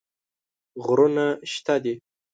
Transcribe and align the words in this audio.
غرونه 0.85 1.25
شته 1.51 1.75
دي. 1.83 1.93